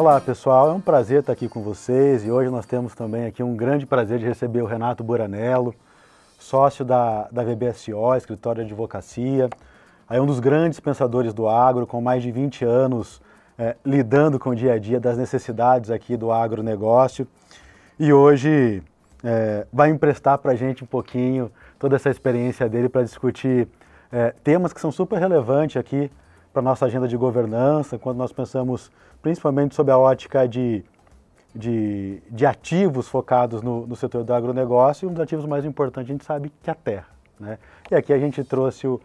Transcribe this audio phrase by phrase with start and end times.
[0.00, 3.42] Olá pessoal, é um prazer estar aqui com vocês e hoje nós temos também aqui
[3.42, 5.74] um grande prazer de receber o Renato Buranello,
[6.38, 9.50] sócio da, da VBSO, escritório de advocacia,
[10.08, 13.20] aí um dos grandes pensadores do agro, com mais de 20 anos
[13.58, 17.28] é, lidando com o dia a dia das necessidades aqui do agronegócio.
[17.98, 18.82] E hoje
[19.22, 23.68] é, vai emprestar para a gente um pouquinho toda essa experiência dele para discutir
[24.10, 26.10] é, temas que são super relevantes aqui
[26.52, 28.90] para a nossa agenda de governança, quando nós pensamos
[29.22, 30.84] principalmente sob a ótica de,
[31.54, 36.12] de, de ativos focados no, no, setor do agronegócio, um dos ativos mais importantes a
[36.12, 37.06] gente sabe que é a terra.
[37.38, 37.58] Né?
[37.90, 39.00] E aqui a gente trouxe o,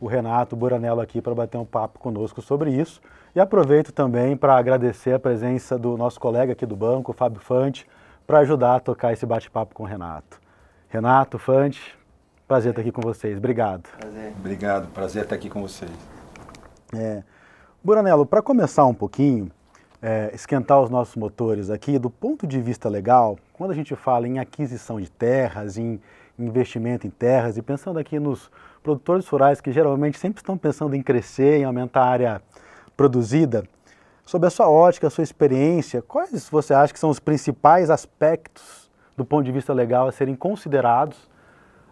[0.00, 3.00] o Renato Buranello aqui para bater um papo conosco sobre isso.
[3.34, 7.86] E aproveito também para agradecer a presença do nosso colega aqui do banco, Fábio Fante,
[8.26, 10.40] para ajudar a tocar esse bate-papo com o Renato.
[10.88, 11.96] Renato, Fante,
[12.46, 13.38] prazer estar aqui com vocês.
[13.38, 13.88] Obrigado.
[13.98, 14.32] Prazer.
[14.38, 16.17] Obrigado, prazer estar aqui com vocês.
[16.94, 17.22] É,
[17.84, 19.50] Buranello, para começar um pouquinho,
[20.00, 24.26] é, esquentar os nossos motores aqui, do ponto de vista legal, quando a gente fala
[24.26, 26.00] em aquisição de terras, em
[26.38, 28.50] investimento em terras, e pensando aqui nos
[28.82, 32.42] produtores rurais que geralmente sempre estão pensando em crescer, em aumentar a área
[32.96, 33.64] produzida,
[34.24, 38.90] sob a sua ótica, a sua experiência, quais você acha que são os principais aspectos
[39.16, 41.28] do ponto de vista legal a serem considerados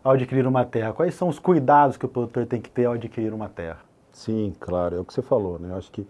[0.02, 0.92] ao adquirir uma terra?
[0.92, 3.80] Quais são os cuidados que o produtor tem que ter ao adquirir uma terra?
[4.16, 5.70] Sim, claro, é o que você falou, né?
[5.70, 6.06] Eu acho que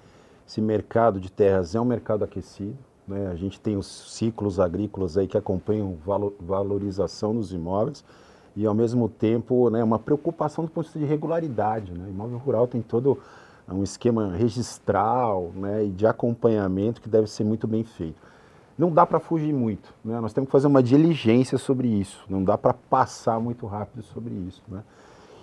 [0.47, 3.27] esse mercado de terras é um mercado aquecido, né?
[3.33, 5.99] A gente tem os ciclos agrícolas aí que acompanham
[6.41, 8.05] valorização dos imóveis
[8.55, 12.09] e ao mesmo tempo, né, uma preocupação do ponto de vista de regularidade, né?
[12.09, 13.19] Imóvel rural tem todo
[13.69, 18.23] um esquema registral, né, e de acompanhamento que deve ser muito bem feito.
[18.79, 20.21] Não dá para fugir muito, né?
[20.21, 24.33] Nós temos que fazer uma diligência sobre isso, não dá para passar muito rápido sobre
[24.33, 24.85] isso, né?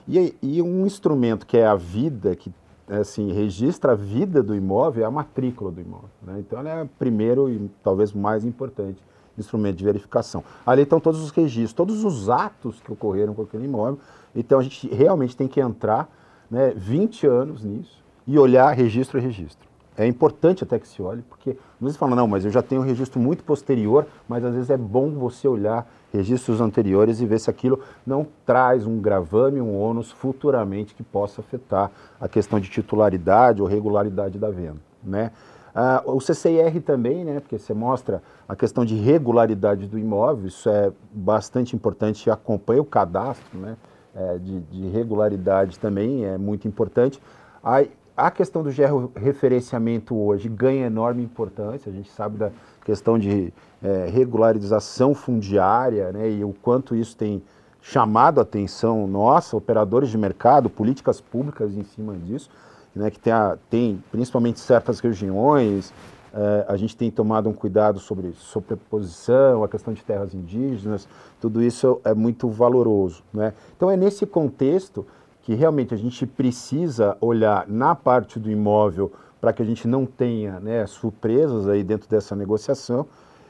[0.07, 2.51] E, e, um instrumento que é a vida, que
[2.87, 6.09] assim, registra a vida do imóvel, é a matrícula do imóvel.
[6.21, 6.39] Né?
[6.39, 9.01] Então, ela é o primeiro e talvez mais importante
[9.37, 10.43] instrumento de verificação.
[10.65, 13.99] Ali estão todos os registros, todos os atos que ocorreram com aquele imóvel.
[14.35, 16.09] Então, a gente realmente tem que entrar
[16.49, 19.67] né, 20 anos nisso e olhar registro a registro.
[19.95, 22.81] É importante até que se olhe, porque às vezes fala, não, mas eu já tenho
[22.81, 27.39] um registro muito posterior, mas às vezes é bom você olhar registros anteriores e ver
[27.39, 31.91] se aquilo não traz um gravame, um ônus futuramente que possa afetar
[32.21, 34.77] a questão de titularidade ou regularidade da venda.
[35.03, 35.31] Né?
[35.73, 40.69] Ah, o CCIR também, né, porque você mostra a questão de regularidade do imóvel, isso
[40.69, 43.75] é bastante importante acompanha o cadastro né,
[44.15, 47.19] é, de, de, regularidade também, é muito importante.
[47.63, 47.83] A,
[48.15, 52.51] a questão do georreferenciamento hoje ganha enorme importância, a gente sabe da
[52.85, 53.51] questão de
[53.81, 57.41] é, regularização fundiária, né, e o quanto isso tem
[57.81, 62.49] chamado a atenção nossa, operadores de mercado, políticas públicas em cima disso,
[62.95, 65.91] né, que tem, a, tem principalmente certas regiões,
[66.33, 71.07] é, a gente tem tomado um cuidado sobre sobreposição, a questão de terras indígenas,
[71.39, 73.23] tudo isso é muito valoroso.
[73.33, 73.53] Né?
[73.75, 75.05] Então é nesse contexto
[75.43, 80.05] que realmente a gente precisa olhar na parte do imóvel para que a gente não
[80.05, 83.05] tenha né, surpresas aí dentro dessa negociação.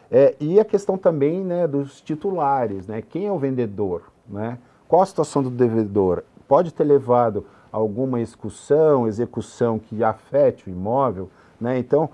[0.09, 3.01] É, e a questão também né, dos titulares, né?
[3.01, 4.57] quem é o vendedor, né?
[4.87, 11.29] qual a situação do devedor, pode ter levado alguma execução, execução que afete o imóvel,
[11.61, 11.77] né?
[11.77, 12.09] então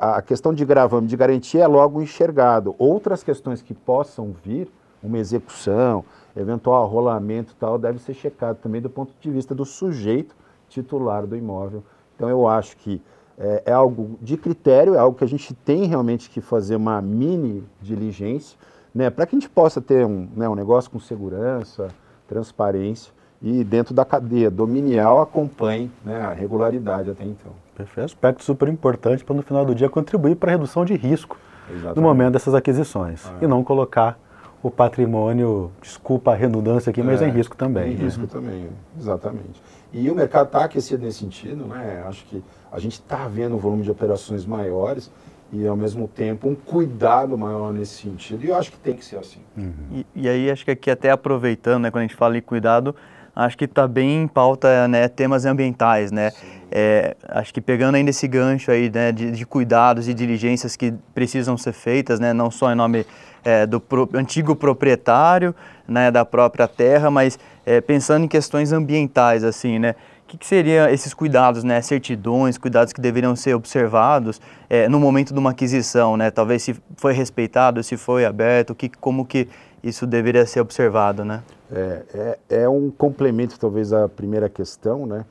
[0.00, 2.74] a questão de gravame de garantia é logo enxergado.
[2.76, 4.68] Outras questões que possam vir,
[5.02, 6.04] uma execução,
[6.36, 10.34] eventual rolamento tal, deve ser checado também do ponto de vista do sujeito
[10.68, 11.82] titular do imóvel.
[12.16, 13.00] Então eu acho que
[13.38, 17.00] é, é, algo de critério, é algo que a gente tem realmente que fazer uma
[17.00, 18.58] mini diligência,
[18.94, 21.88] né, para que a gente possa ter um, né, um negócio com segurança,
[22.28, 27.52] transparência e dentro da cadeia dominial acompanhe né, a regularidade até então.
[27.74, 31.36] Perfeito, aspecto super importante para no final do dia contribuir para a redução de risco
[31.68, 31.96] Exatamente.
[31.96, 34.18] no momento dessas aquisições ah, e não colocar
[34.62, 37.92] o patrimônio, desculpa a redundância aqui, mas é, em risco também.
[37.92, 38.26] Em risco uhum.
[38.28, 38.68] também,
[38.98, 39.60] exatamente.
[39.92, 42.04] E o mercado está aquecido nesse sentido, né?
[42.06, 45.10] Acho que a gente está vendo um volume de operações maiores
[45.52, 48.44] e, ao mesmo tempo, um cuidado maior nesse sentido.
[48.44, 49.40] E eu acho que tem que ser assim.
[49.56, 49.72] Uhum.
[49.90, 52.94] E, e, aí, acho que aqui, até aproveitando, né, quando a gente fala em cuidado,
[53.34, 56.30] acho que está bem em pauta né, temas ambientais, né?
[56.70, 60.94] É, acho que pegando ainda esse gancho aí né, de, de, cuidados e diligências que
[61.14, 63.04] precisam ser feitas, né, não só em nome
[63.44, 65.54] é, do pro, antigo proprietário
[65.86, 69.94] né, da própria terra, mas é, pensando em questões ambientais, assim, né?
[70.24, 71.80] O que, que seriam esses cuidados, né?
[71.82, 74.40] Certidões, cuidados que deveriam ser observados
[74.70, 76.30] é, no momento de uma aquisição, né?
[76.30, 79.48] Talvez se foi respeitado, se foi aberto, que, como que
[79.82, 81.42] isso deveria ser observado, né?
[81.70, 85.24] É, é, é um complemento, talvez, à primeira questão, né?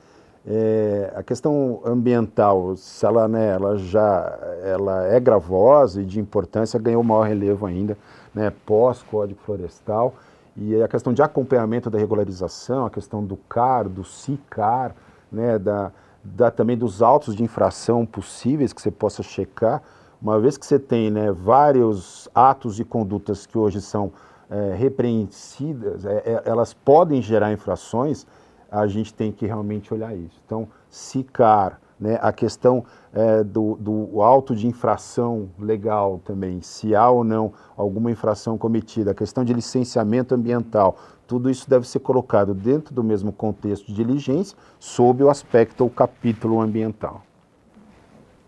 [0.46, 6.80] É, a questão ambiental, se ela, né, ela já ela é gravosa e de importância,
[6.80, 7.98] ganhou maior relevo ainda,
[8.34, 10.16] né, pós-Código Florestal,
[10.56, 14.96] e a questão de acompanhamento da regularização, a questão do CAR, do CICAR,
[15.32, 15.92] né, da,
[16.24, 19.82] da, também dos autos de infração possíveis que você possa checar,
[20.22, 24.12] uma vez que você tem né, vários atos e condutas que hoje são
[24.50, 28.28] é, repreensíveis, é, é, elas podem gerar infrações,
[28.72, 30.42] a gente tem que realmente olhar isso.
[30.46, 32.84] Então, SICAR, né, a questão
[33.14, 39.12] é, do, do auto de infração legal também, se há ou não alguma infração cometida,
[39.12, 40.98] a questão de licenciamento ambiental,
[41.28, 45.90] tudo isso deve ser colocado dentro do mesmo contexto de diligência, sob o aspecto ou
[45.90, 47.22] capítulo ambiental.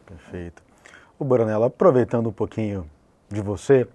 [0.06, 0.64] Perfeito.
[1.20, 2.86] O Boranella, aproveitando um pouquinho
[3.30, 3.88] de você,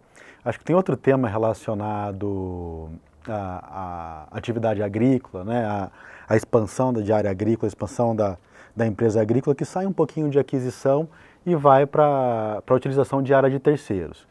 [0.45, 2.89] acho que tem outro tema relacionado
[3.31, 5.65] à, à atividade agrícola, né?
[5.65, 5.91] A,
[6.29, 8.37] a expansão da área agrícola, a expansão da,
[8.77, 11.09] da empresa agrícola, que sai um pouquinho de aquisição
[11.47, 14.27] e vai para a utilização de área de terceiros.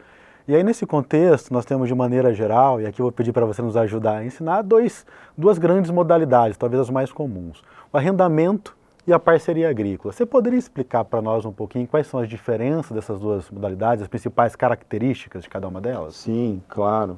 [0.48, 3.46] E aí, nesse contexto, nós temos de maneira geral, e aqui eu vou pedir para
[3.46, 5.06] você nos ajudar a ensinar, dois,
[5.38, 7.62] duas grandes modalidades, talvez as mais comuns:
[7.92, 10.14] o arrendamento e a parceria agrícola.
[10.14, 14.08] Você poderia explicar para nós um pouquinho quais são as diferenças dessas duas modalidades, as
[14.08, 16.16] principais características de cada uma delas?
[16.16, 17.18] Sim, claro.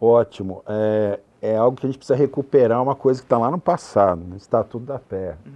[0.00, 0.62] Ótimo.
[0.66, 4.22] É, é algo que a gente precisa recuperar uma coisa que está lá no passado,
[4.24, 5.38] no Estatuto da Terra.
[5.44, 5.52] Uhum.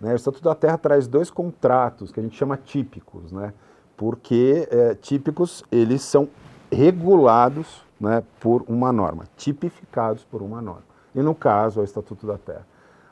[0.00, 0.12] Né?
[0.12, 3.52] O Estatuto da Terra traz dois contratos que a gente chama típicos, né?
[3.96, 6.28] porque é, típicos eles são
[6.70, 10.82] regulados né, por uma norma, tipificados por uma norma.
[11.14, 12.66] E no caso, é o Estatuto da Terra.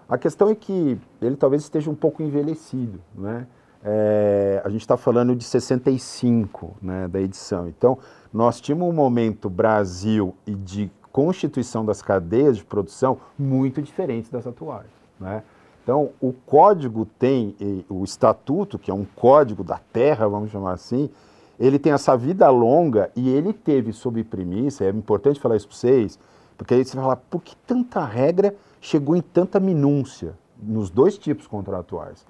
[0.08, 3.46] A questão é que ele talvez esteja um pouco envelhecido, né?
[3.82, 7.68] É, a gente está falando de 65 né, da edição.
[7.68, 7.96] Então,
[8.32, 14.46] nós tínhamos um momento Brasil e de constituição das cadeias de produção muito diferentes das
[14.46, 14.86] atuais.
[15.18, 15.42] Né?
[15.82, 17.56] Então, o código tem,
[17.88, 21.10] o estatuto, que é um código da terra, vamos chamar assim,
[21.58, 25.76] ele tem essa vida longa e ele teve sob premissa, é importante falar isso para
[25.76, 26.18] vocês,
[26.56, 31.18] porque aí você vai falar, por que tanta regra chegou em tanta minúcia nos dois
[31.18, 32.24] tipos contratuais?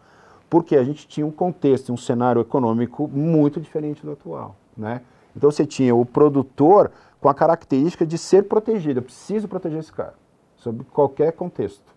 [0.48, 5.02] Porque a gente tinha um contexto, um cenário econômico muito diferente do atual, né?
[5.36, 6.90] Então você tinha o produtor
[7.20, 9.00] com a característica de ser protegido.
[9.00, 10.14] Eu preciso proteger esse cara,
[10.56, 11.94] sob qualquer contexto.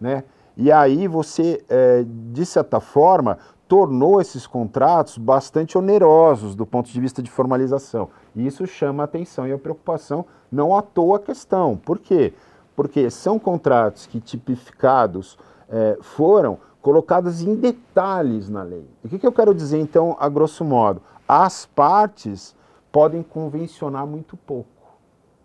[0.00, 0.24] Né?
[0.56, 3.38] E aí você, é, de certa forma,
[3.68, 8.08] tornou esses contratos bastante onerosos do ponto de vista de formalização.
[8.34, 11.76] E isso chama a atenção e a preocupação, não à toa a questão.
[11.76, 12.32] Por quê?
[12.74, 15.36] Porque são contratos que tipificados
[15.68, 18.88] é, foram colocados em detalhes na lei.
[19.04, 21.02] O que, que eu quero dizer, então, a grosso modo?
[21.26, 22.54] As partes
[22.96, 24.70] podem convencionar muito pouco,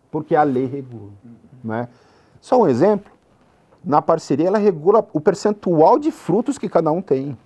[0.10, 1.12] porque a lei regula.
[1.62, 1.90] Né?
[2.40, 3.12] Só um exemplo,
[3.84, 7.38] na parceria ela regula o percentual de frutos que cada um tem.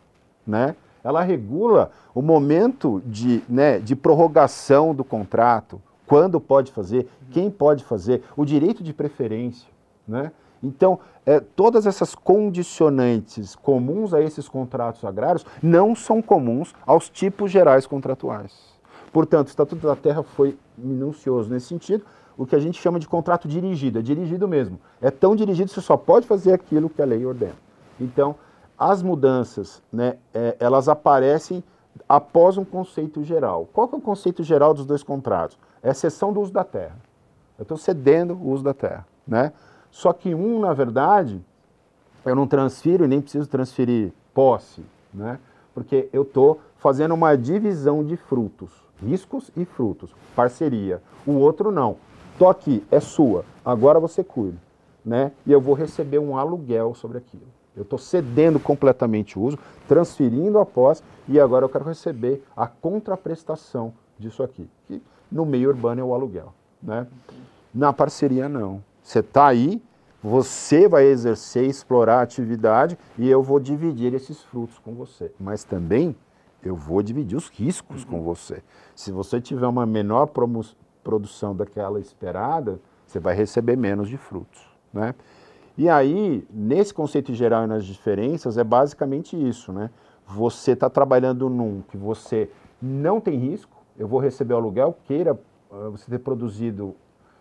[0.45, 0.75] Né?
[1.03, 7.83] Ela regula o momento de, né, de prorrogação do contrato, quando pode fazer, quem pode
[7.83, 9.67] fazer, o direito de preferência.
[10.07, 10.31] Né?
[10.61, 17.49] Então, é, todas essas condicionantes comuns a esses contratos agrários não são comuns aos tipos
[17.49, 18.74] gerais contratuais.
[19.15, 22.03] Portanto, o Estatuto da Terra foi minucioso nesse sentido,
[22.37, 24.77] o que a gente chama de contrato dirigido, é dirigido mesmo.
[25.01, 27.55] É tão dirigido que você só pode fazer aquilo que a lei ordena.
[27.97, 28.35] Então,
[28.77, 31.63] as mudanças, né, é, elas aparecem
[32.09, 33.69] após um conceito geral.
[33.71, 35.57] Qual é o conceito geral dos dois contratos?
[35.81, 36.97] É a cessão do uso da terra.
[37.57, 39.07] Eu estou cedendo o uso da terra.
[39.25, 39.53] Né?
[39.91, 41.41] Só que um, na verdade,
[42.25, 45.39] eu não transfiro e nem preciso transferir posse, né?
[45.73, 51.01] porque eu estou fazendo uma divisão de frutos riscos e frutos, parceria.
[51.25, 51.97] O outro não.
[52.37, 54.57] Tô aqui, é sua, agora você cuida,
[55.03, 55.31] né?
[55.45, 57.47] E eu vou receber um aluguel sobre aquilo.
[57.75, 62.67] Eu estou cedendo completamente o uso, transferindo a posse e agora eu quero receber a
[62.67, 67.05] contraprestação disso aqui, que no meio urbano é o aluguel, né?
[67.73, 68.81] Na parceria não.
[69.03, 69.81] Você está aí,
[70.23, 75.31] você vai exercer, explorar a atividade e eu vou dividir esses frutos com você.
[75.39, 76.15] Mas também
[76.65, 78.09] eu vou dividir os riscos uhum.
[78.09, 78.63] com você.
[78.95, 80.31] Se você tiver uma menor
[81.03, 84.67] produção daquela esperada, você vai receber menos de frutos.
[84.91, 85.13] Né?
[85.77, 89.71] E aí, nesse conceito geral e nas diferenças, é basicamente isso.
[89.71, 89.91] Né?
[90.25, 92.49] Você está trabalhando num que você
[92.81, 95.33] não tem risco, eu vou receber o aluguel, queira
[95.69, 96.95] uh, você ter produzido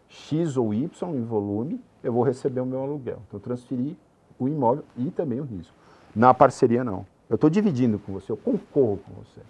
[0.06, 3.20] X ou Y em volume, eu vou receber o meu aluguel.
[3.26, 3.96] Então, transferir
[4.38, 5.74] o imóvel e também o risco.
[6.14, 7.06] Na parceria, não.
[7.28, 9.40] Eu estou dividindo com você, eu concorro com você.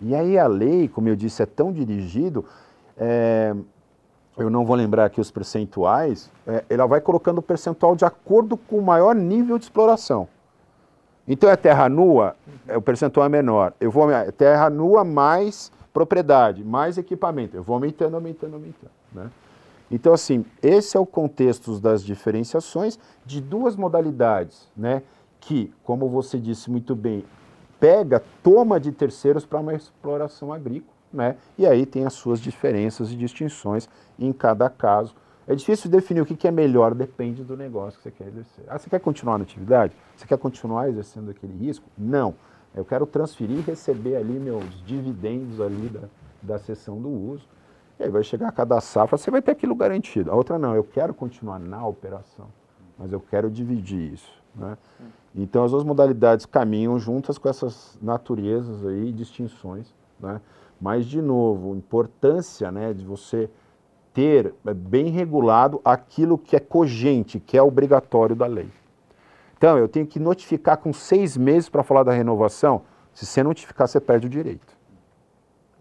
[0.00, 2.44] E aí a lei, como eu disse, é tão dirigido,
[2.96, 3.54] é,
[4.36, 8.56] eu não vou lembrar aqui os percentuais, é, ela vai colocando o percentual de acordo
[8.56, 10.28] com o maior nível de exploração.
[11.26, 12.36] Então é terra nua,
[12.68, 13.72] é, o percentual é menor.
[13.80, 14.06] Eu vou
[14.36, 17.56] terra nua mais propriedade, mais equipamento.
[17.56, 18.92] Eu vou aumentando, aumentando, aumentando.
[19.12, 19.30] Né?
[19.90, 25.02] Então, assim, esse é o contexto das diferenciações de duas modalidades, né?
[25.46, 27.24] Que, como você disse muito bem,
[27.78, 31.36] pega, toma de terceiros para uma exploração agrícola, né?
[31.56, 33.88] E aí tem as suas diferenças e distinções
[34.18, 35.14] em cada caso.
[35.46, 38.64] É difícil definir o que é melhor, depende do negócio que você quer exercer.
[38.66, 39.92] Ah, você quer continuar na atividade?
[40.16, 41.86] Você quer continuar exercendo aquele risco?
[41.96, 42.34] Não.
[42.74, 46.08] Eu quero transferir e receber ali meus dividendos ali da,
[46.42, 47.48] da sessão do uso.
[48.00, 50.32] E aí vai chegar a cada safra, você vai ter aquilo garantido.
[50.32, 52.48] A outra não, eu quero continuar na operação,
[52.98, 54.44] mas eu quero dividir isso.
[54.56, 54.76] Né?
[55.36, 59.94] Então as duas modalidades caminham juntas com essas naturezas aí, distinções.
[60.18, 60.40] Né?
[60.80, 63.50] Mas, de novo, importância né, de você
[64.12, 68.70] ter é, bem regulado aquilo que é cogente, que é obrigatório da lei.
[69.56, 72.82] Então, eu tenho que notificar com seis meses para falar da renovação.
[73.12, 74.76] Se você notificar, você perde o direito.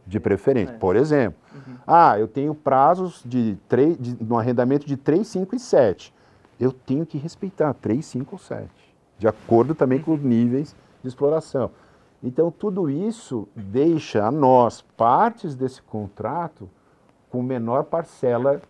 [0.08, 0.74] De preferência.
[0.74, 0.78] É.
[0.78, 1.76] Por exemplo, uhum.
[1.86, 6.14] ah, eu tenho prazos de, 3, de um arrendamento de 3, 5 e 7.
[6.60, 8.70] Eu tenho que respeitar 3, 5 ou 7.
[9.18, 11.72] De acordo também com os níveis de exploração.
[12.24, 16.70] Então, tudo isso deixa a nós, partes desse contrato,
[17.30, 18.62] com menor parcela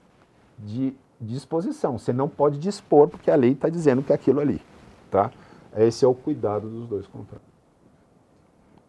[0.59, 1.97] de disposição.
[1.97, 4.61] Você não pode dispor, porque a lei está dizendo que é aquilo ali.
[5.09, 5.31] Tá?
[5.77, 7.47] Esse é o cuidado dos dois contratos.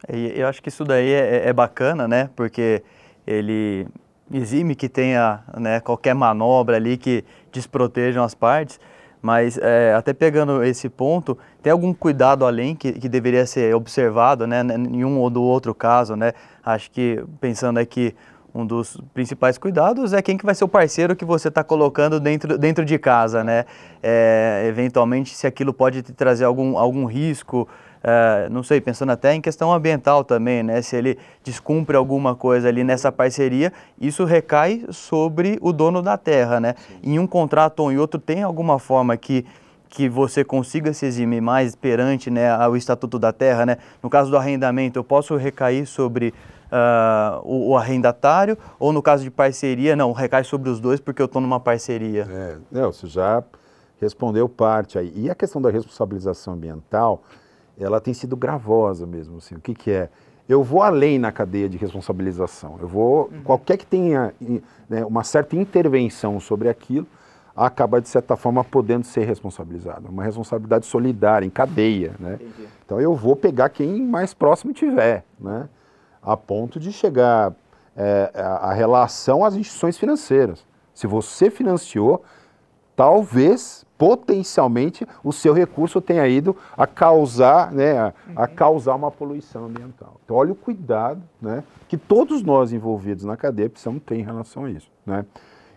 [0.08, 2.30] Eu acho que isso daí é, é bacana, né?
[2.36, 2.82] Porque
[3.26, 3.88] ele
[4.32, 8.78] exime que tenha né, qualquer manobra ali que desprotejam as partes,
[9.26, 14.46] mas é, até pegando esse ponto, tem algum cuidado além que, que deveria ser observado
[14.46, 16.32] né, em um ou do outro caso, né?
[16.64, 18.14] Acho que pensando aqui
[18.54, 22.20] um dos principais cuidados é quem que vai ser o parceiro que você está colocando
[22.20, 23.64] dentro, dentro de casa, né?
[24.00, 27.68] É, eventualmente, se aquilo pode te trazer algum, algum risco,
[28.08, 30.80] é, não sei, pensando até em questão ambiental também, né?
[30.80, 36.60] Se ele descumpre alguma coisa ali nessa parceria, isso recai sobre o dono da terra,
[36.60, 36.76] né?
[36.78, 37.00] Sim.
[37.02, 39.44] Em um contrato ou em outro, tem alguma forma que
[39.88, 43.78] que você consiga se eximir mais perante né, o Estatuto da Terra, né?
[44.02, 46.34] No caso do arrendamento, eu posso recair sobre
[46.66, 51.22] uh, o, o, arrendatário ou no caso de parceria, não, recai sobre os dois porque
[51.22, 52.26] eu estou numa parceria?
[52.28, 53.42] É, não, você já
[54.00, 55.12] respondeu parte aí.
[55.14, 57.22] E a questão da responsabilização ambiental,
[57.78, 59.38] ela tem sido gravosa mesmo.
[59.38, 59.54] Assim.
[59.54, 60.08] O que, que é?
[60.48, 62.78] Eu vou além na cadeia de responsabilização.
[62.80, 63.42] Eu vou, uhum.
[63.42, 64.32] qualquer que tenha
[64.88, 67.06] né, uma certa intervenção sobre aquilo,
[67.54, 70.08] acaba, de certa forma, podendo ser responsabilizado.
[70.08, 72.12] Uma responsabilidade solidária, em cadeia.
[72.20, 72.38] Né?
[72.84, 75.68] Então, eu vou pegar quem mais próximo tiver, né?
[76.22, 77.54] a ponto de chegar
[77.96, 80.66] é, a relação às instituições financeiras.
[80.92, 82.22] Se você financiou,
[82.96, 88.54] talvez potencialmente o seu recurso tenha ido a causar, né, a, a, uhum.
[88.54, 90.16] causar uma poluição ambiental.
[90.24, 94.64] Então, olha o cuidado né, que todos nós envolvidos na cadeia precisamos ter em relação
[94.64, 94.90] a isso.
[95.04, 95.24] Né?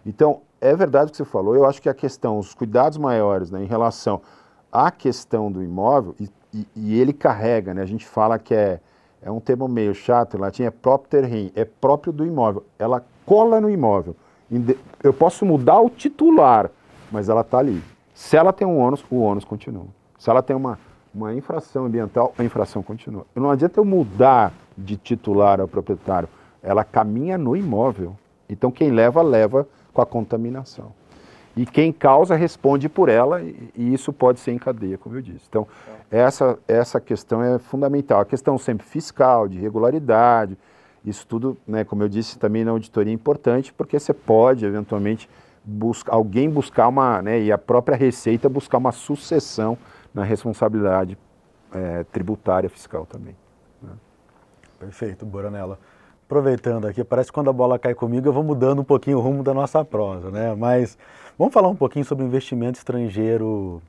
[0.05, 3.51] Então, é verdade o que você falou, eu acho que a questão, os cuidados maiores
[3.51, 4.21] né, em relação
[4.71, 8.79] à questão do imóvel, e, e, e ele carrega, né, a gente fala que é,
[9.21, 13.03] é um termo meio chato, em latim é propter rem, é próprio do imóvel, ela
[13.25, 14.15] cola no imóvel.
[15.03, 16.71] Eu posso mudar o titular,
[17.11, 17.81] mas ela está ali.
[18.13, 19.85] Se ela tem um ônus, o ônus continua.
[20.17, 20.77] Se ela tem uma,
[21.13, 23.25] uma infração ambiental, a infração continua.
[23.35, 26.29] Não adianta eu mudar de titular ao proprietário,
[26.61, 28.15] ela caminha no imóvel.
[28.49, 30.91] Então quem leva, leva com a contaminação.
[31.55, 35.21] E quem causa responde por ela, e, e isso pode ser em cadeia, como eu
[35.21, 35.45] disse.
[35.49, 35.67] Então,
[36.09, 38.21] essa, essa questão é fundamental.
[38.21, 40.57] A questão sempre fiscal, de regularidade,
[41.03, 45.29] isso tudo, né, como eu disse, também na auditoria é importante, porque você pode, eventualmente,
[45.63, 49.77] busca, alguém buscar uma, né, e a própria Receita buscar uma sucessão
[50.13, 51.17] na responsabilidade
[51.73, 53.35] é, tributária fiscal também.
[53.81, 53.91] Né?
[54.79, 55.79] Perfeito, Boranella.
[56.25, 59.21] Aproveitando aqui, parece que quando a bola cai comigo eu vou mudando um pouquinho o
[59.21, 60.53] rumo da nossa prosa, né?
[60.53, 60.95] Mas
[61.37, 63.81] vamos falar um pouquinho sobre investimento estrangeiro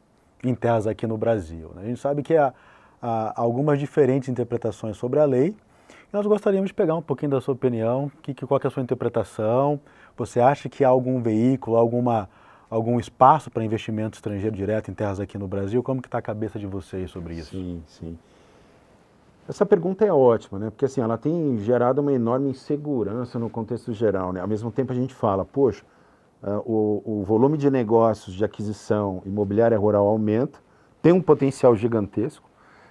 [0.43, 1.71] em terras aqui no Brasil.
[1.75, 1.83] Né?
[1.83, 2.55] A gente sabe que há,
[3.01, 5.55] há algumas diferentes interpretações sobre a lei,
[6.13, 8.83] nós gostaríamos de pegar um pouquinho da sua opinião, que, que, qual é a sua
[8.83, 9.79] interpretação,
[10.21, 12.29] você acha que há algum veículo, alguma,
[12.69, 15.83] algum espaço para investimento estrangeiro direto em terras aqui no Brasil?
[15.83, 17.53] Como que está a cabeça de vocês sobre isso?
[17.53, 18.19] Sim, sim.
[19.49, 20.69] Essa pergunta é ótima, né?
[20.69, 24.43] Porque assim, ela tem gerado uma enorme insegurança no contexto geral, né?
[24.43, 25.85] Ao mesmo tempo a gente fala, poxa,
[26.43, 30.59] uh, o, o volume de negócios de aquisição imobiliária rural aumenta,
[31.01, 32.47] tem um potencial gigantesco,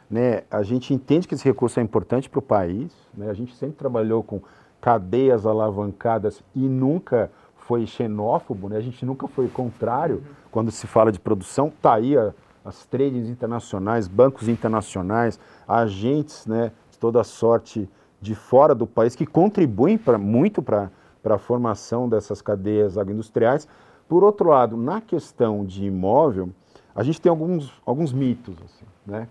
[0.09, 0.41] né?
[0.49, 3.29] A gente entende que esse recurso é importante para o país, né?
[3.29, 4.41] A gente sempre trabalhou com
[4.81, 8.77] cadeias alavancadas e nunca foi xenófobo, né?
[8.77, 10.33] A gente nunca foi contrário uhum.
[10.51, 11.67] quando se fala de produção.
[11.67, 12.33] Está aí a,
[12.63, 17.89] as trades internacionais, bancos internacionais, agentes né, de toda sorte
[18.21, 20.89] de fora do país que contribuem pra, muito para
[21.23, 23.67] a formação dessas cadeias agroindustriais.
[24.07, 26.49] Por outro lado, na questão de imóvel,
[26.95, 28.55] a gente tem alguns, alguns mitos.
[28.65, 29.27] Assim, né?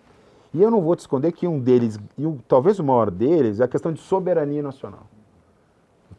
[0.54, 3.60] E eu não vou te esconder que um deles, e um, talvez o maior deles,
[3.60, 5.06] é a questão de soberania nacional.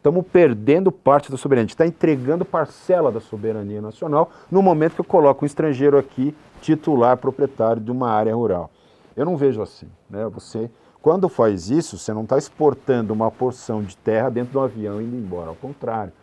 [0.00, 4.94] Estamos perdendo parte da soberania, a gente está entregando parcela da soberania nacional no momento
[4.94, 8.70] que eu coloco um estrangeiro aqui, titular, proprietário de uma área rural.
[9.14, 9.86] Eu não vejo assim.
[10.08, 10.26] Né?
[10.32, 10.70] Você,
[11.02, 15.04] quando faz isso, você não está exportando uma porção de terra dentro do avião e
[15.04, 15.50] indo embora.
[15.50, 16.14] Ao contrário,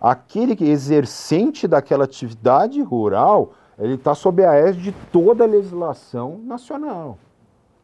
[0.00, 6.40] aquele que exercente daquela atividade rural, ele está sob a égide de toda a legislação
[6.42, 7.18] nacional.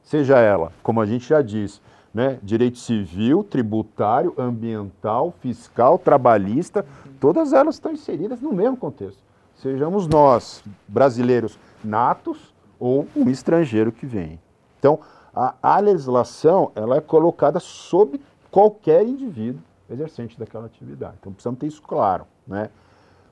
[0.03, 1.79] Seja ela, como a gente já disse,
[2.13, 6.85] né, direito civil, tributário, ambiental, fiscal, trabalhista,
[7.21, 9.23] todas elas estão inseridas no mesmo contexto.
[9.57, 14.41] Sejamos nós, brasileiros natos, ou um estrangeiro que vem.
[14.79, 14.99] Então,
[15.35, 21.15] a, a legislação ela é colocada sob qualquer indivíduo exercente daquela atividade.
[21.21, 22.27] Então, precisamos ter isso claro.
[22.47, 22.71] Né?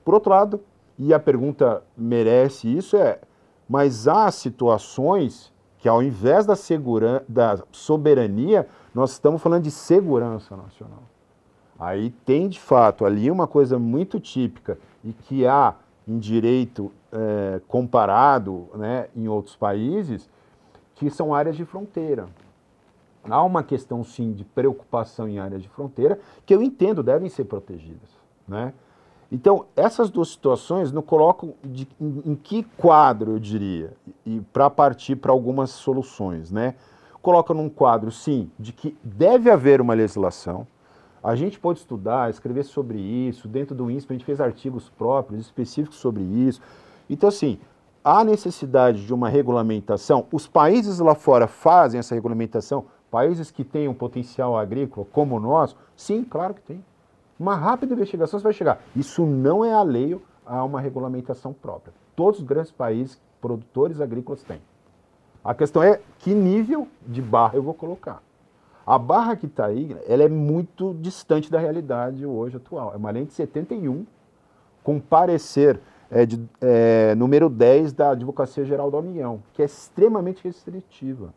[0.05, 0.61] Por outro lado,
[0.97, 3.19] e a pergunta merece isso, é:
[3.67, 5.50] mas há situações
[5.81, 11.03] que, ao invés da, segura, da soberania, nós estamos falando de segurança nacional.
[11.79, 15.73] Aí tem, de fato, ali uma coisa muito típica e que há
[16.07, 20.29] em direito é, comparado né, em outros países,
[20.93, 22.27] que são áreas de fronteira.
[23.27, 27.45] Há uma questão, sim, de preocupação em áreas de fronteira, que eu entendo devem ser
[27.45, 28.09] protegidas.
[28.47, 28.71] Né?
[29.31, 33.93] Então, essas duas situações não colocam de, em, em, que quadro, eu diria,
[34.25, 36.75] e para partir para algumas soluções, né?
[37.21, 40.67] Coloca num quadro, sim, de que deve haver uma legislação.
[41.23, 45.39] A gente pode estudar, escrever sobre isso, dentro do INSPE a gente fez artigos próprios,
[45.39, 46.59] específicos sobre isso.
[47.09, 47.57] Então, assim,
[48.03, 50.25] há necessidade de uma regulamentação.
[50.31, 55.39] Os países lá fora fazem essa regulamentação, países que têm um potencial agrícola como o
[55.39, 56.83] nosso, sim, claro que tem.
[57.41, 58.83] Uma rápida investigação você vai chegar.
[58.95, 61.91] Isso não é alheio a uma regulamentação própria.
[62.15, 64.61] Todos os grandes países produtores agrícolas têm.
[65.43, 68.21] A questão é que nível de barra eu vou colocar.
[68.85, 72.93] A barra que está aí, ela é muito distante da realidade hoje atual.
[72.93, 74.05] É uma lei de 71,
[74.83, 75.79] com parecer
[76.11, 81.33] é, de, é, número 10 da Advocacia Geral da União, que é extremamente restritiva.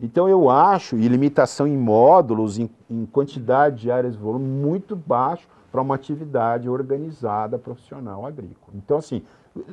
[0.00, 4.96] Então eu acho, e limitação em módulos, em, em quantidade de áreas de volume, muito
[4.96, 8.72] baixo para uma atividade organizada profissional agrícola.
[8.74, 9.22] Então, assim,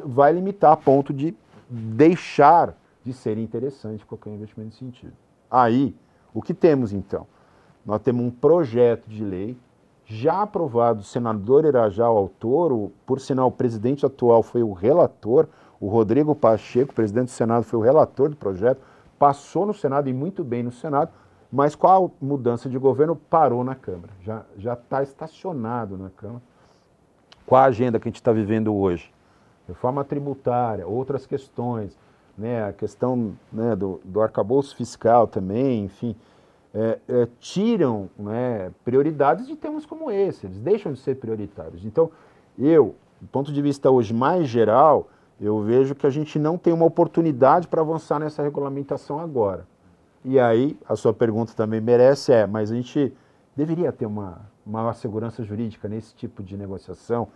[0.06, 1.36] vai limitar a ponto de
[1.70, 5.14] deixar de ser interessante qualquer investimento nesse sentido.
[5.50, 5.96] Aí,
[6.34, 7.26] o que temos então?
[7.86, 9.58] Nós temos um projeto de lei
[10.06, 14.74] já aprovado, o senador Irajá, o autor, o, por sinal, o presidente atual foi o
[14.74, 15.48] relator,
[15.80, 18.82] o Rodrigo Pacheco, presidente do Senado, foi o relator do projeto,
[19.20, 21.12] passou no Senado e muito bem no Senado,
[21.52, 24.14] mas com a mudança de governo parou na Câmara.
[24.58, 26.42] Já está estacionado na Câmara.
[27.46, 29.12] Qual a agenda que a gente está vivendo hoje?
[29.68, 31.98] Reforma tributária, outras questões,
[32.38, 36.16] né, a questão né, do, do arcabouço fiscal também, enfim,
[36.74, 41.84] é, é, tiram né, prioridades de temas como esse, eles deixam de ser prioritários.
[41.84, 42.10] Então,
[42.58, 45.08] eu, do ponto de vista hoje mais geral,
[45.40, 49.66] eu vejo que a gente não tem uma oportunidade para avançar nessa regulamentação agora.
[50.24, 53.14] E aí, a sua pergunta também merece é, mas a gente
[53.56, 57.30] deveria ter uma maior segurança jurídica nesse tipo de negociação,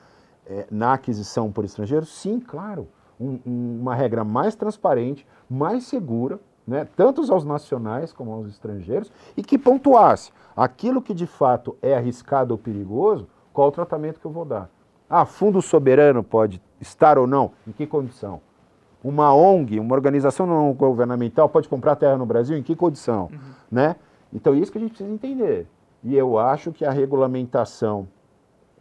[0.45, 2.05] é, na aquisição por estrangeiro?
[2.05, 2.87] Sim, claro.
[3.19, 9.11] Um, um, uma regra mais transparente, mais segura, né, tanto aos nacionais como aos estrangeiros,
[9.37, 14.25] e que pontuasse aquilo que de fato é arriscado ou perigoso, qual o tratamento que
[14.25, 14.69] eu vou dar.
[15.15, 17.51] Ah, fundo soberano pode estar ou não?
[17.67, 18.41] Em que condição?
[19.03, 22.57] Uma ONG, uma organização não governamental, pode comprar terra no Brasil?
[22.57, 23.29] Em que condição?
[23.31, 23.39] Uhum.
[23.71, 23.95] Né?
[24.33, 25.67] Então, isso que a gente precisa entender.
[26.03, 28.07] E eu acho que a regulamentação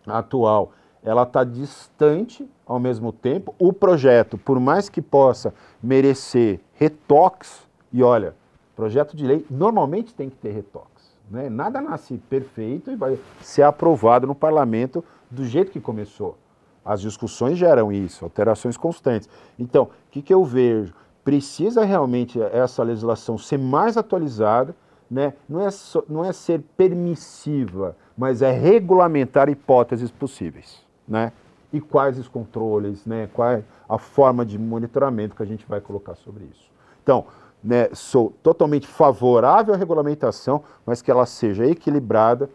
[0.07, 3.55] atual ela está distante ao mesmo tempo.
[3.59, 8.35] O projeto, por mais que possa merecer retoques, e olha,
[8.75, 11.12] projeto de lei normalmente tem que ter retoques.
[11.31, 11.51] Né?
[11.51, 16.37] Nada nasce perfeito e vai ser aprovado no parlamento do jeito que começou.
[16.85, 19.29] As discussões geram isso, alterações constantes.
[19.59, 20.92] Então, o que, que eu vejo?
[21.25, 24.75] Precisa realmente essa legislação ser mais atualizada,
[25.11, 25.35] né?
[25.49, 25.68] não, é
[26.09, 30.85] não é ser permissiva, mas é regulamentar hipóteses possíveis.
[31.07, 31.33] Né?
[31.73, 33.29] E quais os controles, né?
[33.33, 36.71] qual é a forma de monitoramento que a gente vai colocar sobre isso.
[37.03, 37.27] Então,
[37.62, 42.51] né, sou totalmente favorável à regulamentação, mas que ela seja equilibrada,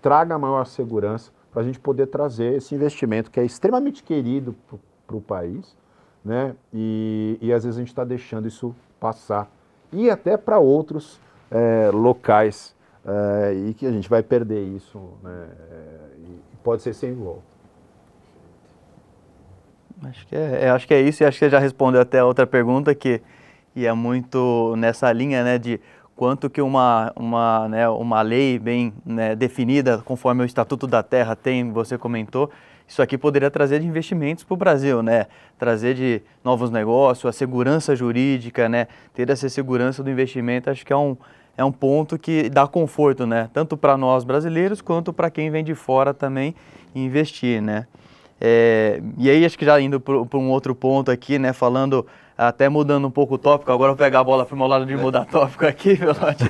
[0.00, 4.54] traga maior segurança para a gente poder trazer esse investimento que é extremamente querido
[5.06, 5.74] para o país,
[6.22, 6.54] né?
[6.70, 9.50] E, e às vezes a gente está deixando isso passar.
[9.90, 11.18] E até para outros
[11.50, 15.48] é, locais é, e que a gente vai perder isso, né?
[16.18, 17.40] E pode ser sem volta.
[20.02, 22.18] Acho que é, é, acho que é isso e acho que você já respondeu até
[22.18, 23.22] a outra pergunta que
[23.74, 25.80] e é muito nessa linha, né, de
[26.16, 31.36] quanto que uma, uma, né, uma lei bem né, definida, conforme o Estatuto da Terra
[31.36, 32.50] tem, você comentou,
[32.88, 35.26] isso aqui poderia trazer de investimentos para o Brasil, né?
[35.58, 38.86] Trazer de novos negócios, a segurança jurídica, né?
[39.12, 41.16] Ter essa segurança do investimento, acho que é um,
[41.58, 43.50] é um ponto que dá conforto, né?
[43.52, 46.54] Tanto para nós brasileiros quanto para quem vem de fora também
[46.94, 47.88] investir, né?
[48.40, 51.52] É, e aí acho que já indo para um outro ponto aqui, né?
[51.52, 54.58] Falando até mudando um pouco o tópico, agora eu vou pegar a bola para o
[54.58, 56.44] meu lado de mudar tópico aqui, Velote.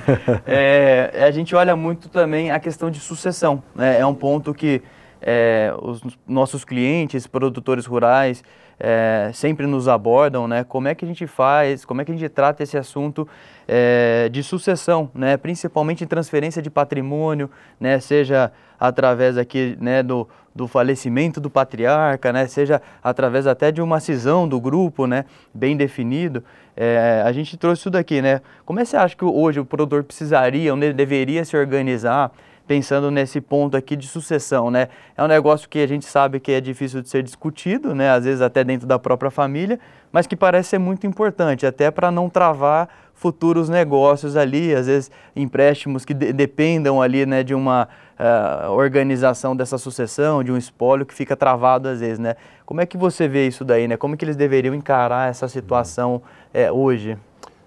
[0.47, 3.63] É, a gente olha muito também a questão de sucessão.
[3.75, 4.01] Né?
[4.01, 4.83] É um ponto que
[5.23, 8.43] é, os nossos clientes, produtores rurais,
[8.79, 10.63] é, sempre nos abordam, né?
[10.63, 13.27] Como é que a gente faz, como é que a gente trata esse assunto
[13.67, 15.37] é, de sucessão, né?
[15.37, 17.99] Principalmente em transferência de patrimônio, né?
[18.01, 22.47] Seja através aqui, né, do, do falecimento do patriarca, né?
[22.47, 25.27] Seja através até de uma cisão do grupo, né?
[25.55, 26.43] Bem definido.
[26.75, 28.41] É, a gente trouxe isso daqui, né?
[28.65, 32.33] Como é que você acha que hoje o produtor precisaria, ele deveria se organizar?
[32.67, 34.89] pensando nesse ponto aqui de sucessão, né?
[35.17, 38.11] É um negócio que a gente sabe que é difícil de ser discutido, né?
[38.11, 39.79] Às vezes até dentro da própria família,
[40.11, 45.11] mas que parece ser muito importante, até para não travar futuros negócios ali, às vezes
[45.35, 47.89] empréstimos que de dependam ali, né, de uma
[48.21, 52.37] uh, organização dessa sucessão, de um espólio que fica travado às vezes, né?
[52.65, 53.97] Como é que você vê isso daí, né?
[53.97, 57.17] Como que eles deveriam encarar essa situação é, hoje?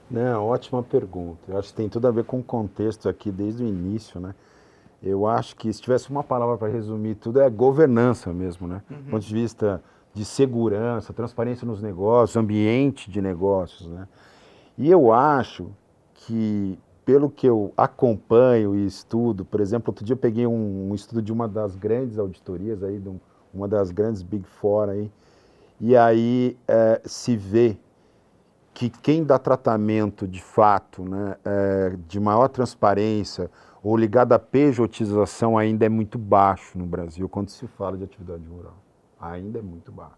[0.09, 1.39] Não, ótima pergunta.
[1.47, 4.35] Eu acho que tem tudo a ver com o contexto aqui desde o início, né?
[5.01, 8.81] Eu acho que se tivesse uma palavra para resumir tudo é governança mesmo, né?
[8.89, 8.97] Uhum.
[8.97, 9.81] Do ponto de vista
[10.13, 14.07] de segurança, transparência nos negócios, ambiente de negócios, né?
[14.79, 15.71] E eu acho
[16.13, 20.95] que pelo que eu acompanho e estudo, por exemplo, outro dia eu peguei um, um
[20.95, 23.19] estudo de uma das grandes auditorias aí, de um,
[23.53, 25.11] uma das grandes Big Four aí,
[25.81, 27.77] e aí é, se vê
[28.73, 33.51] que quem dá tratamento de fato, né, é, de maior transparência,
[33.83, 38.47] ou ligado à pejotização ainda é muito baixo no Brasil quando se fala de atividade
[38.47, 38.77] rural.
[39.19, 40.15] Ainda é muito baixo.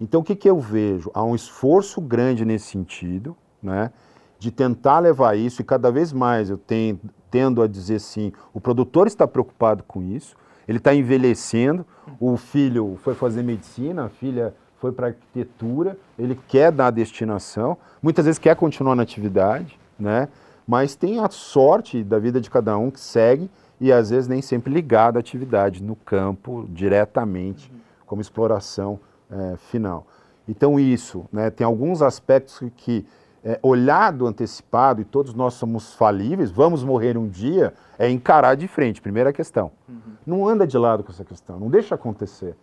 [0.00, 1.08] Então o que, que eu vejo?
[1.14, 3.90] Há um esforço grande nesse sentido, né,
[4.38, 6.98] de tentar levar isso, e cada vez mais eu tenho,
[7.30, 10.34] tendo a dizer sim, o produtor está preocupado com isso,
[10.66, 11.84] ele está envelhecendo,
[12.18, 17.76] o filho foi fazer medicina, a filha foi para arquitetura, ele quer dar a destinação,
[18.02, 20.28] muitas vezes quer continuar na atividade, né?
[20.66, 24.40] mas tem a sorte da vida de cada um que segue e às vezes nem
[24.40, 27.72] sempre ligado à atividade no campo diretamente,
[28.06, 30.06] como exploração é, final.
[30.48, 33.04] Então isso, né, tem alguns aspectos que,
[33.44, 38.68] é, olhado antecipado, e todos nós somos falíveis, vamos morrer um dia, é encarar de
[38.68, 39.70] frente, primeira questão.
[39.88, 39.98] Uhum.
[40.26, 42.54] Não anda de lado com essa questão, não deixa acontecer.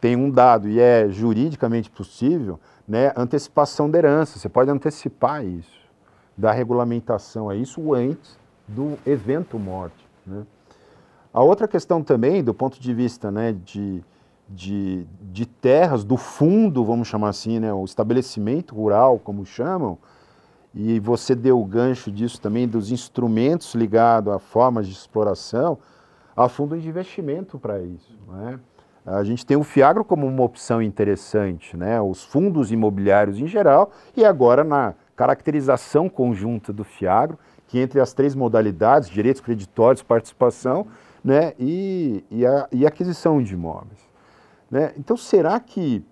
[0.00, 5.82] Tem um dado, e é juridicamente possível, né, antecipação da herança, você pode antecipar isso
[6.36, 10.08] da regulamentação a isso antes do evento morte.
[10.26, 10.44] Né?
[11.32, 14.02] A outra questão também, do ponto de vista né, de,
[14.48, 19.98] de, de terras, do fundo, vamos chamar assim, né, o estabelecimento rural, como chamam,
[20.74, 25.78] e você deu o gancho disso também, dos instrumentos ligados a formas de exploração,
[26.36, 28.18] há fundo de investimento para isso.
[28.28, 28.58] Né?
[29.04, 32.00] A gente tem o Fiagro como uma opção interessante, né?
[32.00, 38.12] os fundos imobiliários em geral, e agora na caracterização conjunta do FIAGRO, que entre as
[38.12, 40.86] três modalidades, direitos creditórios, participação
[41.22, 44.00] né, e, e, a, e aquisição de imóveis.
[44.70, 44.92] Né?
[44.98, 46.04] Então, será que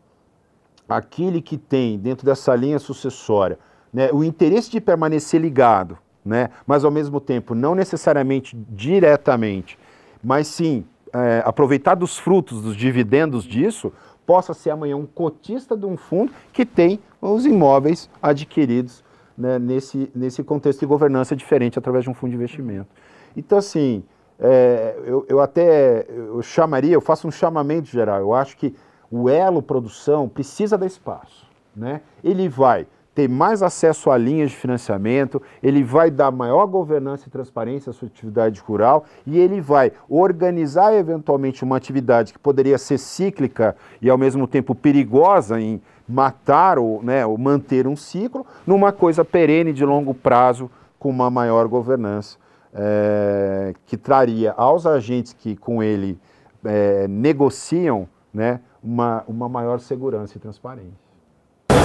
[0.88, 3.58] aquele que tem dentro dessa linha sucessória
[3.92, 9.78] né, o interesse de permanecer ligado, né, mas ao mesmo tempo não necessariamente diretamente,
[10.22, 13.92] mas sim é, aproveitar dos frutos, dos dividendos disso,
[14.26, 19.02] possa ser amanhã um cotista de um fundo que tem os imóveis adquiridos
[19.36, 22.88] né, nesse, nesse contexto de governança diferente através de um fundo de investimento.
[23.36, 24.04] Então, assim,
[24.38, 28.74] é, eu, eu até eu chamaria, eu faço um chamamento geral, eu acho que
[29.10, 31.48] o elo produção precisa dar espaço.
[31.74, 32.00] Né?
[32.22, 32.86] Ele vai
[33.20, 37.92] ter mais acesso a linhas de financiamento, ele vai dar maior governança e transparência à
[37.92, 44.08] sua atividade rural e ele vai organizar eventualmente uma atividade que poderia ser cíclica e
[44.08, 49.72] ao mesmo tempo perigosa em matar ou, né, ou manter um ciclo numa coisa perene
[49.72, 52.38] de longo prazo com uma maior governança
[52.72, 56.18] é, que traria aos agentes que com ele
[56.64, 61.09] é, negociam né, uma, uma maior segurança e transparência.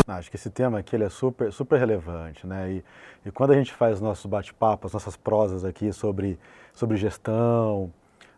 [0.08, 2.72] Acho que esse tema aqui ele é super, super relevante, né?
[2.72, 2.86] E,
[3.26, 6.40] e quando a gente faz nossos bate-papos, nossas prosas aqui sobre,
[6.74, 7.92] sobre gestão,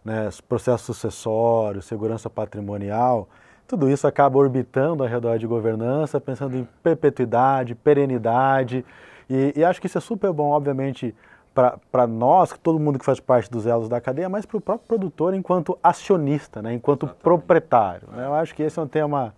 [0.04, 3.28] né, processo sucessório, segurança patrimonial,
[3.68, 8.86] tudo isso acaba orbitando ao redor de governança, pensando em perpetuidade, perenidade,
[9.30, 11.14] e, e acho que isso é super bom, obviamente,
[11.92, 14.88] para nós, todo mundo que faz parte dos elos da cadeia, mas para o próprio
[14.88, 17.24] produtor enquanto acionista, né, enquanto Exatamente.
[17.24, 18.08] proprietário.
[18.12, 18.26] Né?
[18.26, 19.34] Eu acho que esse é um tema,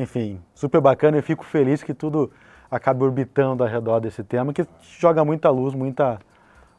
[0.00, 2.30] enfim, super bacana e fico feliz que tudo
[2.70, 4.66] acabe orbitando ao redor desse tema, que
[4.98, 6.18] joga muita luz, muita,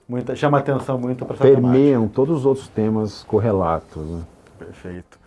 [0.08, 4.04] muita chama atenção muito para essa Permeiam todos os outros temas correlatos.
[4.04, 4.24] Né?
[4.58, 5.20] Perfeito.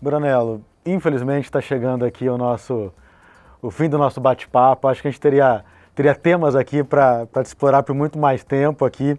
[0.00, 2.92] Branello, infelizmente está chegando aqui o nosso
[3.60, 4.88] o fim do nosso bate-papo.
[4.88, 9.18] Acho que a gente teria teria temas aqui para explorar por muito mais tempo aqui.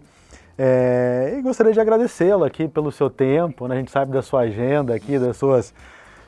[0.56, 3.74] É, e gostaria de agradecê-lo aqui pelo seu tempo, né?
[3.74, 5.74] a gente sabe da sua agenda aqui, das suas,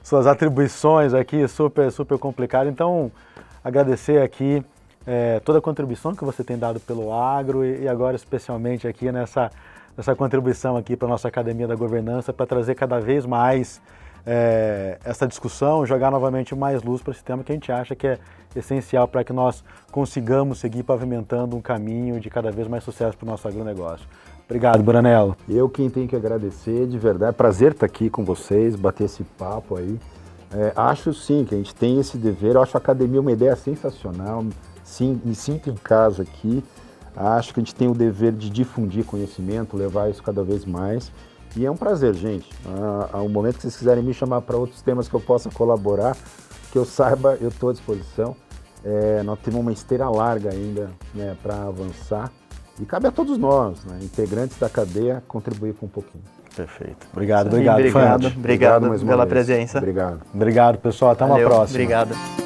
[0.07, 2.69] suas atribuições aqui, super, super complicado.
[2.69, 3.11] Então,
[3.65, 4.65] agradecer aqui
[5.05, 9.11] é, toda a contribuição que você tem dado pelo agro e, e agora especialmente aqui
[9.11, 9.51] nessa,
[9.97, 13.83] nessa contribuição aqui para a nossa Academia da Governança, para trazer cada vez mais
[14.27, 18.09] é, essa discussão, jogar novamente mais luz para esse tema que a gente acha que
[18.09, 18.19] é
[18.57, 19.63] essencial para que nós
[19.93, 24.07] consigamos seguir pavimentando um caminho de cada vez mais sucesso para o nosso agronegócio.
[24.45, 25.37] Obrigado, Buranello.
[25.49, 29.77] Eu quem tenho que agradecer, de verdade, prazer estar aqui com vocês, bater esse papo
[29.77, 29.99] aí.
[30.53, 33.55] É, acho sim que a gente tem esse dever, eu acho a academia uma ideia
[33.57, 34.45] sensacional,
[34.85, 36.63] sim, me sinto em casa aqui,
[37.17, 41.11] acho que a gente tem o dever de difundir conhecimento, levar isso cada vez mais.
[41.55, 42.49] E é um prazer, gente.
[43.13, 46.17] Há um momento que vocês quiserem me chamar para outros temas que eu possa colaborar,
[46.73, 48.37] que eu saiba, eu estou à disposição.
[48.85, 52.31] É, nós temos uma esteira larga ainda né, para avançar.
[52.81, 56.23] E cabe a todos nós, né, integrantes da cadeia, contribuir com um pouquinho.
[56.55, 57.07] Perfeito.
[57.13, 59.29] Obrigado, obrigado, Sim, obrigado, obrigado, obrigado, pela vez.
[59.29, 59.79] presença.
[59.79, 60.21] Obrigado.
[60.33, 61.13] Obrigado, pessoal.
[61.13, 61.77] Até Valeu, uma próxima.
[61.77, 62.46] Obrigado.